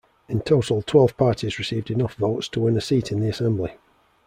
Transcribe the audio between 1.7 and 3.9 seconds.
enough votes to win a seat in the assembly.